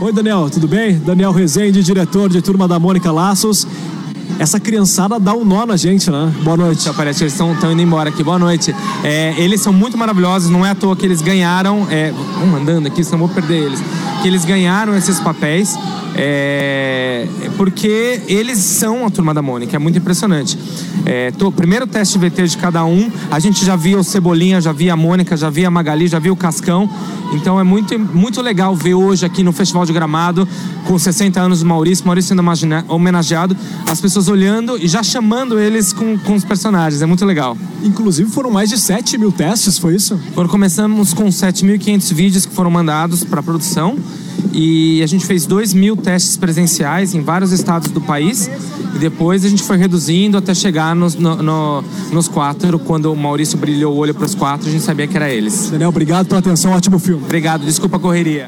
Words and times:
Oi, 0.00 0.12
Daniel, 0.12 0.48
tudo 0.48 0.68
bem? 0.68 0.96
Daniel 0.96 1.32
Rezende, 1.32 1.82
diretor 1.82 2.28
de 2.28 2.40
Turma 2.40 2.68
da 2.68 2.78
Mônica 2.78 3.10
Laços. 3.10 3.66
Essa 4.38 4.60
criançada 4.60 5.18
dá 5.18 5.34
um 5.34 5.44
nó 5.44 5.66
na 5.66 5.76
gente, 5.76 6.08
né? 6.08 6.32
Boa 6.44 6.56
noite. 6.56 6.88
Parece 6.96 7.18
que 7.18 7.24
eles 7.24 7.32
estão 7.32 7.72
indo 7.72 7.82
embora 7.82 8.08
aqui. 8.08 8.22
Boa 8.22 8.38
noite. 8.38 8.72
É, 9.02 9.34
eles 9.36 9.60
são 9.60 9.72
muito 9.72 9.98
maravilhosos, 9.98 10.50
não 10.50 10.64
é 10.64 10.70
à 10.70 10.74
toa 10.76 10.94
que 10.94 11.04
eles 11.04 11.20
ganharam. 11.20 11.84
É, 11.90 12.12
vamos 12.38 12.60
andando 12.60 12.86
aqui, 12.86 13.02
senão 13.02 13.18
vou 13.18 13.28
perder 13.28 13.64
eles. 13.64 13.82
Que 14.22 14.28
eles 14.28 14.44
ganharam 14.44 14.96
esses 14.96 15.18
papéis. 15.18 15.76
É, 16.20 17.28
porque 17.56 18.20
eles 18.26 18.58
são 18.58 19.06
a 19.06 19.10
turma 19.10 19.32
da 19.32 19.40
Mônica, 19.40 19.76
é 19.76 19.78
muito 19.78 19.98
impressionante. 19.98 20.58
É, 21.06 21.30
tô, 21.30 21.52
primeiro 21.52 21.86
teste 21.86 22.18
VT 22.18 22.48
de 22.48 22.56
cada 22.56 22.84
um, 22.84 23.08
a 23.30 23.38
gente 23.38 23.64
já 23.64 23.76
via 23.76 23.96
o 23.96 24.02
Cebolinha, 24.02 24.60
já 24.60 24.72
via 24.72 24.94
a 24.94 24.96
Mônica, 24.96 25.36
já 25.36 25.48
via 25.48 25.68
a 25.68 25.70
Magali, 25.70 26.08
já 26.08 26.18
via 26.18 26.32
o 26.32 26.36
Cascão. 26.36 26.90
Então 27.32 27.60
é 27.60 27.62
muito, 27.62 27.96
muito 27.96 28.42
legal 28.42 28.74
ver 28.74 28.94
hoje 28.94 29.24
aqui 29.24 29.44
no 29.44 29.52
Festival 29.52 29.86
de 29.86 29.92
Gramado, 29.92 30.48
com 30.86 30.98
60 30.98 31.40
anos 31.40 31.60
do 31.60 31.66
Maurício, 31.66 32.04
Maurício 32.04 32.34
sendo 32.36 32.42
homenageado, 32.88 33.56
as 33.88 34.00
pessoas 34.00 34.26
olhando 34.28 34.76
e 34.76 34.88
já 34.88 35.04
chamando 35.04 35.56
eles 35.56 35.92
com, 35.92 36.18
com 36.18 36.34
os 36.34 36.44
personagens. 36.44 37.00
É 37.00 37.06
muito 37.06 37.24
legal. 37.24 37.56
Inclusive 37.84 38.28
foram 38.28 38.50
mais 38.50 38.68
de 38.68 38.78
7 38.78 39.16
mil 39.18 39.30
testes, 39.30 39.78
foi 39.78 39.94
isso? 39.94 40.18
Foram, 40.34 40.48
começamos 40.48 41.14
com 41.14 41.26
7.500 41.26 42.12
vídeos 42.12 42.44
que 42.44 42.52
foram 42.52 42.72
mandados 42.72 43.22
para 43.22 43.40
produção 43.40 43.96
e 44.52 45.02
a 45.02 45.06
gente 45.06 45.26
fez 45.26 45.46
2 45.46 45.74
mil 45.74 45.96
testes 45.96 46.36
presenciais 46.36 47.14
em 47.14 47.22
vários 47.22 47.52
estados 47.52 47.90
do 47.90 48.00
país 48.00 48.48
e 48.94 48.98
depois 48.98 49.44
a 49.44 49.48
gente 49.48 49.62
foi 49.62 49.76
reduzindo 49.76 50.36
até 50.38 50.54
chegar 50.54 50.94
nos, 50.94 51.14
no, 51.14 51.42
no, 51.42 51.84
nos 52.12 52.28
quatro. 52.28 52.78
Quando 52.78 53.12
o 53.12 53.16
Maurício 53.16 53.58
brilhou 53.58 53.94
o 53.94 53.96
olho 53.98 54.14
para 54.14 54.24
os 54.24 54.34
quatro, 54.34 54.68
a 54.68 54.70
gente 54.70 54.84
sabia 54.84 55.06
que 55.06 55.16
era 55.16 55.30
eles. 55.30 55.70
Daniel, 55.70 55.90
obrigado 55.90 56.26
pela 56.26 56.40
atenção, 56.40 56.72
ótimo 56.72 56.98
filme. 56.98 57.22
Obrigado, 57.24 57.64
desculpa 57.64 57.96
a 57.96 58.00
correria. 58.00 58.46